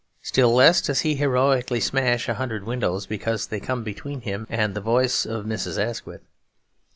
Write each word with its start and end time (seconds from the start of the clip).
Still 0.23 0.51
less 0.51 0.81
does 0.81 1.01
he 1.01 1.13
heroically 1.13 1.79
smash 1.79 2.27
a 2.27 2.33
hundred 2.33 2.63
windows 2.63 3.05
because 3.05 3.45
they 3.45 3.59
come 3.59 3.83
between 3.83 4.21
him 4.21 4.47
and 4.49 4.73
the 4.73 4.81
voice 4.81 5.27
of 5.27 5.45
Mrs. 5.45 5.77
Asquith. 5.79 6.23